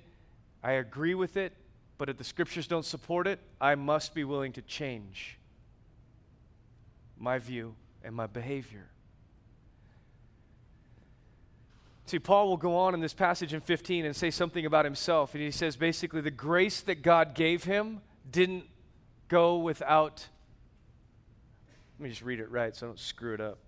I 0.65 0.73
agree 0.73 1.15
with 1.15 1.37
it, 1.37 1.53
but 1.97 2.09
if 2.09 2.17
the 2.17 2.25
scriptures 2.25 2.67
don't 2.67 2.85
support 2.85 3.29
it, 3.29 3.39
I 3.61 3.77
must 3.77 4.17
be 4.17 4.25
willing 4.25 4.53
to 4.55 4.63
change 4.63 5.39
my 7.17 7.39
view 7.39 7.77
and 8.03 8.17
my 8.17 8.27
behavior. 8.27 8.89
See, 12.07 12.19
Paul 12.19 12.49
will 12.49 12.57
go 12.57 12.75
on 12.75 12.93
in 12.93 13.01
this 13.01 13.15
passage 13.15 13.55
in 13.55 13.61
15 13.61 14.05
and 14.05 14.17
say 14.17 14.33
something 14.33 14.67
about 14.67 14.85
himself. 14.85 15.35
And 15.35 15.43
he 15.45 15.53
says 15.53 15.77
basically, 15.77 16.21
the 16.21 16.33
grace 16.33 16.81
that 16.81 17.01
God 17.01 17.37
gave 17.37 17.63
him 17.63 18.01
didn't 18.29 18.65
go 19.29 19.59
without. 19.59 20.27
Let 22.01 22.03
me 22.03 22.11
just 22.11 22.23
read 22.23 22.41
it 22.41 22.51
right 22.51 22.75
so 22.75 22.87
I 22.87 22.89
don't 22.89 22.99
screw 22.99 23.35
it 23.35 23.41
up. 23.41 23.59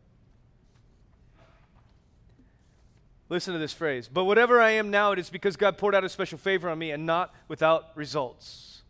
Listen 3.28 3.54
to 3.54 3.58
this 3.58 3.72
phrase. 3.72 4.08
But 4.12 4.24
whatever 4.24 4.60
I 4.60 4.72
am 4.72 4.90
now, 4.90 5.12
it 5.12 5.18
is 5.18 5.30
because 5.30 5.56
God 5.56 5.78
poured 5.78 5.94
out 5.94 6.04
a 6.04 6.08
special 6.08 6.38
favor 6.38 6.68
on 6.68 6.78
me 6.78 6.90
and 6.90 7.06
not 7.06 7.34
without 7.48 7.96
results. 7.96 8.82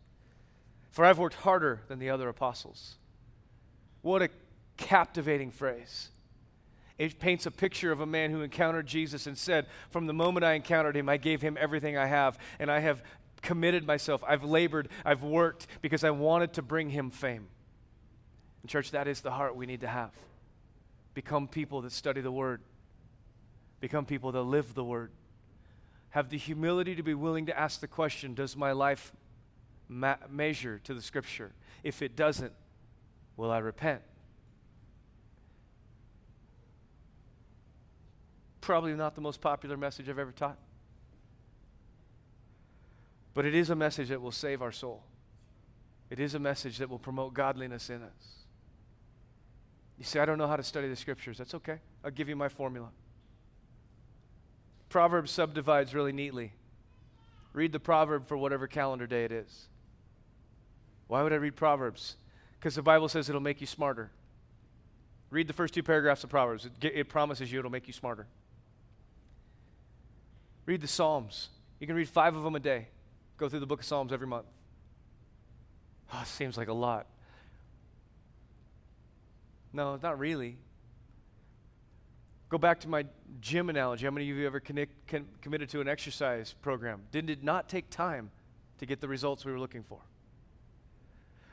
For 0.90 1.04
I've 1.04 1.18
worked 1.18 1.36
harder 1.36 1.82
than 1.88 1.98
the 1.98 2.10
other 2.10 2.28
apostles. 2.28 2.96
What 4.02 4.22
a 4.22 4.28
captivating 4.76 5.50
phrase. 5.50 6.10
It 6.98 7.18
paints 7.18 7.46
a 7.46 7.50
picture 7.50 7.90
of 7.90 8.00
a 8.00 8.06
man 8.06 8.30
who 8.30 8.42
encountered 8.42 8.86
Jesus 8.86 9.26
and 9.26 9.36
said, 9.36 9.66
From 9.90 10.06
the 10.06 10.12
moment 10.12 10.44
I 10.44 10.52
encountered 10.52 10.96
him, 10.96 11.08
I 11.08 11.16
gave 11.16 11.42
him 11.42 11.56
everything 11.60 11.96
I 11.96 12.06
have, 12.06 12.38
and 12.58 12.70
I 12.70 12.80
have 12.80 13.02
committed 13.42 13.86
myself. 13.86 14.22
I've 14.26 14.44
labored, 14.44 14.88
I've 15.04 15.22
worked 15.22 15.66
because 15.82 16.04
I 16.04 16.10
wanted 16.10 16.52
to 16.54 16.62
bring 16.62 16.90
him 16.90 17.10
fame. 17.10 17.48
And, 18.62 18.70
church, 18.70 18.92
that 18.92 19.08
is 19.08 19.20
the 19.20 19.32
heart 19.32 19.56
we 19.56 19.66
need 19.66 19.80
to 19.80 19.88
have. 19.88 20.12
Become 21.14 21.48
people 21.48 21.82
that 21.82 21.92
study 21.92 22.20
the 22.20 22.32
Word 22.32 22.60
become 23.80 24.06
people 24.06 24.32
that 24.32 24.42
live 24.42 24.74
the 24.74 24.84
word. 24.84 25.10
Have 26.10 26.28
the 26.28 26.38
humility 26.38 26.94
to 26.94 27.02
be 27.02 27.14
willing 27.14 27.46
to 27.46 27.58
ask 27.58 27.80
the 27.80 27.88
question 27.88 28.34
Does 28.34 28.56
my 28.56 28.72
life 28.72 29.12
ma- 29.88 30.16
measure 30.30 30.80
to 30.84 30.94
the 30.94 31.02
scripture? 31.02 31.52
If 31.82 32.02
it 32.02 32.16
doesn't, 32.16 32.52
will 33.36 33.50
I 33.50 33.58
repent? 33.58 34.02
probably 38.64 38.94
not 38.94 39.14
the 39.14 39.20
most 39.20 39.40
popular 39.40 39.76
message 39.76 40.08
I've 40.08 40.18
ever 40.18 40.32
taught. 40.32 40.56
But 43.34 43.44
it 43.44 43.54
is 43.54 43.70
a 43.70 43.74
message 43.74 44.08
that 44.08 44.20
will 44.20 44.32
save 44.32 44.62
our 44.62 44.72
soul. 44.72 45.02
It 46.08 46.18
is 46.18 46.34
a 46.34 46.38
message 46.38 46.78
that 46.78 46.88
will 46.88 46.98
promote 46.98 47.34
godliness 47.34 47.90
in 47.90 48.02
us. 48.02 48.46
You 49.98 50.04
say, 50.04 50.20
I 50.20 50.24
don't 50.24 50.38
know 50.38 50.46
how 50.46 50.56
to 50.56 50.62
study 50.62 50.88
the 50.88 50.96
scriptures. 50.96 51.38
That's 51.38 51.54
okay. 51.54 51.78
I'll 52.02 52.10
give 52.10 52.28
you 52.28 52.36
my 52.36 52.48
formula. 52.48 52.88
Proverbs 54.88 55.30
subdivides 55.30 55.94
really 55.94 56.12
neatly. 56.12 56.52
Read 57.52 57.72
the 57.72 57.80
proverb 57.80 58.26
for 58.26 58.36
whatever 58.36 58.66
calendar 58.66 59.06
day 59.06 59.24
it 59.24 59.32
is. 59.32 59.68
Why 61.06 61.22
would 61.22 61.32
I 61.32 61.36
read 61.36 61.56
Proverbs? 61.56 62.16
Because 62.58 62.74
the 62.74 62.82
Bible 62.82 63.08
says 63.08 63.28
it'll 63.28 63.40
make 63.40 63.60
you 63.60 63.66
smarter. 63.66 64.10
Read 65.30 65.48
the 65.48 65.52
first 65.52 65.74
two 65.74 65.82
paragraphs 65.82 66.24
of 66.24 66.30
Proverbs. 66.30 66.66
It, 66.66 66.92
it, 66.94 67.08
promises 67.08 67.52
you 67.52 67.58
it'll 67.58 67.70
make 67.70 67.86
you 67.86 67.92
smarter. 67.92 68.26
Read 70.66 70.80
the 70.80 70.88
Psalms. 70.88 71.48
You 71.78 71.86
can 71.86 71.96
read 71.96 72.08
five 72.08 72.36
of 72.36 72.42
them 72.42 72.54
a 72.54 72.60
day. 72.60 72.88
Go 73.36 73.48
through 73.48 73.60
the 73.60 73.66
book 73.66 73.80
of 73.80 73.86
Psalms 73.86 74.12
every 74.12 74.26
month. 74.26 74.46
Oh, 76.12 76.22
seems 76.24 76.56
like 76.56 76.68
a 76.68 76.72
lot. 76.72 77.06
No, 79.72 79.98
not 80.02 80.18
really. 80.18 80.56
Go 82.54 82.58
back 82.58 82.78
to 82.82 82.88
my 82.88 83.04
gym 83.40 83.68
analogy. 83.68 84.04
How 84.04 84.12
many 84.12 84.30
of 84.30 84.36
you 84.36 84.46
ever 84.46 84.60
connect, 84.60 85.08
con- 85.08 85.26
committed 85.40 85.68
to 85.70 85.80
an 85.80 85.88
exercise 85.88 86.54
program? 86.62 87.02
Did 87.10 87.28
it 87.28 87.42
not 87.42 87.68
take 87.68 87.90
time 87.90 88.30
to 88.78 88.86
get 88.86 89.00
the 89.00 89.08
results 89.08 89.44
we 89.44 89.50
were 89.50 89.58
looking 89.58 89.82
for? 89.82 89.98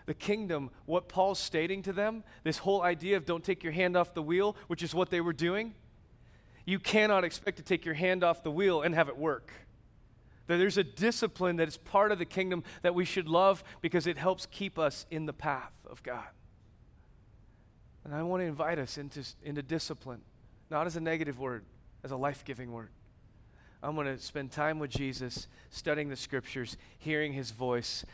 The 0.06 0.14
kingdom, 0.14 0.70
what 0.86 1.10
Paul's 1.10 1.40
stating 1.40 1.82
to 1.82 1.92
them, 1.92 2.24
this 2.44 2.60
whole 2.60 2.84
idea 2.84 3.18
of 3.18 3.26
don't 3.26 3.44
take 3.44 3.64
your 3.64 3.74
hand 3.74 3.98
off 3.98 4.14
the 4.14 4.22
wheel, 4.22 4.56
which 4.68 4.84
is 4.84 4.94
what 4.94 5.10
they 5.10 5.22
were 5.22 5.34
doing, 5.34 5.74
you 6.66 6.78
cannot 6.78 7.24
expect 7.24 7.58
to 7.58 7.64
take 7.64 7.84
your 7.84 7.96
hand 7.96 8.24
off 8.24 8.44
the 8.44 8.52
wheel 8.52 8.84
and 8.84 8.94
have 8.94 9.10
it 9.10 9.18
work. 9.18 9.52
There's 10.46 10.78
a 10.78 10.84
discipline 10.84 11.56
that 11.56 11.68
is 11.68 11.78
part 11.78 12.12
of 12.12 12.20
the 12.20 12.26
kingdom 12.26 12.64
that 12.84 12.94
we 12.94 13.06
should 13.06 13.28
love 13.28 13.64
because 13.82 14.06
it 14.06 14.20
helps 14.20 14.46
keep 14.46 14.78
us 14.78 15.08
in 15.10 15.26
the 15.26 15.34
path 15.34 15.74
of 15.90 16.04
God. 16.04 16.28
And 18.04 18.14
I 18.14 18.22
want 18.22 18.42
to 18.42 18.46
invite 18.46 18.78
us 18.78 19.00
into, 19.00 19.24
into 19.44 19.64
discipline, 19.64 20.22
not 20.72 20.88
as 20.88 20.96
a 20.96 21.02
negative 21.02 21.38
word, 21.38 21.66
as 22.04 22.12
a 22.12 22.18
life 22.18 22.44
giving 22.46 22.72
word. 22.72 22.90
I'm 23.84 23.96
going 23.96 24.08
to 24.08 24.18
spend 24.18 24.52
time 24.52 24.80
with 24.80 24.90
Jesus, 24.90 25.48
studying 25.70 26.10
the 26.10 26.16
scriptures, 26.16 26.78
hearing 26.98 27.34
his 27.34 27.52
voice, 27.52 28.06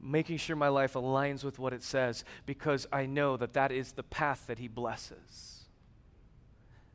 making 0.00 0.36
sure 0.36 0.56
my 0.56 0.68
life 0.68 0.92
aligns 0.92 1.42
with 1.42 1.58
what 1.58 1.72
it 1.72 1.82
says, 1.82 2.24
because 2.44 2.86
I 2.92 3.06
know 3.06 3.36
that 3.36 3.54
that 3.54 3.72
is 3.72 3.92
the 3.92 4.02
path 4.02 4.44
that 4.46 4.58
he 4.58 4.68
blesses. 4.68 5.64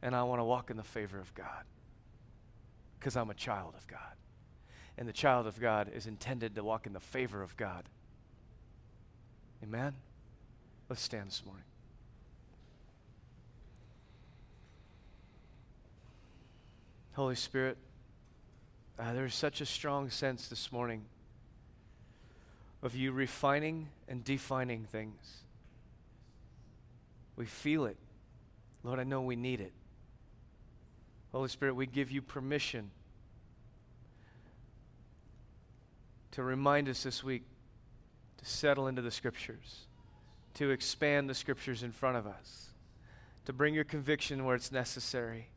And 0.01 0.15
I 0.15 0.23
want 0.23 0.39
to 0.39 0.45
walk 0.45 0.71
in 0.71 0.77
the 0.77 0.83
favor 0.83 1.19
of 1.19 1.33
God, 1.35 1.65
because 2.99 3.17
I'm 3.17 3.29
a 3.29 3.35
child 3.35 3.73
of 3.75 3.85
God. 3.87 3.99
And 4.97 5.07
the 5.07 5.13
child 5.13 5.47
of 5.47 5.59
God 5.59 5.91
is 5.93 6.07
intended 6.07 6.55
to 6.55 6.63
walk 6.63 6.85
in 6.85 6.93
the 6.93 6.99
favor 6.99 7.41
of 7.41 7.57
God. 7.57 7.89
Amen? 9.63 9.93
Let's 10.89 11.01
stand 11.01 11.27
this 11.27 11.43
morning. 11.45 11.63
Holy 17.13 17.35
Spirit, 17.35 17.77
uh, 18.97 19.13
there's 19.13 19.35
such 19.35 19.59
a 19.59 19.65
strong 19.65 20.09
sense 20.09 20.47
this 20.47 20.71
morning 20.71 21.03
of 22.81 22.95
you 22.95 23.11
refining 23.11 23.89
and 24.07 24.23
defining 24.23 24.85
things. 24.85 25.43
We 27.35 27.45
feel 27.45 27.85
it. 27.85 27.97
Lord, 28.83 28.99
I 28.99 29.03
know 29.03 29.21
we 29.21 29.35
need 29.35 29.59
it. 29.59 29.73
Holy 31.33 31.49
Spirit, 31.49 31.75
we 31.75 31.85
give 31.85 32.11
you 32.11 32.21
permission 32.21 32.91
to 36.31 36.43
remind 36.43 36.87
us 36.87 37.03
this 37.03 37.23
week 37.23 37.43
to 38.37 38.45
settle 38.45 38.87
into 38.87 39.01
the 39.01 39.11
Scriptures, 39.11 39.87
to 40.53 40.71
expand 40.71 41.29
the 41.29 41.35
Scriptures 41.35 41.83
in 41.83 41.91
front 41.91 42.15
of 42.15 42.25
us, 42.25 42.69
to 43.45 43.53
bring 43.53 43.73
your 43.73 43.83
conviction 43.83 44.45
where 44.45 44.55
it's 44.55 44.71
necessary 44.71 45.49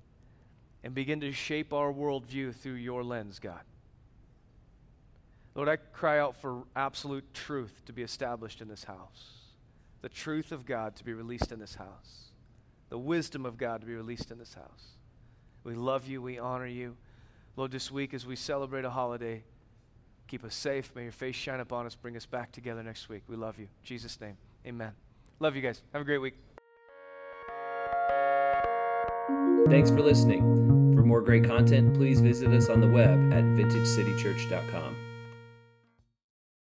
and 0.84 0.94
begin 0.94 1.18
to 1.20 1.32
shape 1.32 1.72
our 1.72 1.90
worldview 1.90 2.54
through 2.54 2.74
your 2.74 3.02
lens, 3.02 3.38
God. 3.38 3.62
Lord, 5.54 5.68
I 5.68 5.76
cry 5.76 6.18
out 6.18 6.36
for 6.36 6.64
absolute 6.76 7.32
truth 7.32 7.80
to 7.86 7.92
be 7.92 8.02
established 8.02 8.60
in 8.60 8.68
this 8.68 8.84
house, 8.84 9.24
the 10.02 10.10
truth 10.10 10.52
of 10.52 10.66
God 10.66 10.94
to 10.96 11.04
be 11.04 11.14
released 11.14 11.50
in 11.52 11.58
this 11.58 11.76
house, 11.76 12.26
the 12.90 12.98
wisdom 12.98 13.46
of 13.46 13.56
God 13.56 13.80
to 13.80 13.86
be 13.86 13.94
released 13.94 14.30
in 14.30 14.38
this 14.38 14.54
house. 14.54 14.98
We 15.64 15.74
love 15.74 16.06
you, 16.06 16.20
we 16.20 16.38
honor 16.38 16.66
you. 16.66 16.96
Lord, 17.56 17.70
this 17.70 17.90
week 17.90 18.12
as 18.12 18.26
we 18.26 18.36
celebrate 18.36 18.84
a 18.84 18.90
holiday, 18.90 19.42
keep 20.28 20.44
us 20.44 20.54
safe. 20.54 20.92
May 20.94 21.04
your 21.04 21.12
face 21.12 21.36
shine 21.36 21.60
upon 21.60 21.86
us. 21.86 21.94
Bring 21.94 22.16
us 22.16 22.26
back 22.26 22.52
together 22.52 22.82
next 22.82 23.08
week. 23.08 23.22
We 23.26 23.36
love 23.36 23.58
you. 23.58 23.64
In 23.64 23.84
Jesus' 23.84 24.20
name, 24.20 24.36
amen. 24.66 24.92
Love 25.40 25.56
you 25.56 25.62
guys. 25.62 25.82
Have 25.94 26.02
a 26.02 26.04
great 26.04 26.18
week. 26.18 26.34
Thanks 29.70 29.88
for 29.90 30.02
listening. 30.02 30.73
For 31.14 31.20
more 31.20 31.26
great 31.26 31.44
content, 31.44 31.94
please 31.94 32.20
visit 32.20 32.48
us 32.48 32.68
on 32.68 32.80
the 32.80 32.88
web 32.88 33.32
at 33.32 33.44
vintagecitychurch.com. 33.44 35.13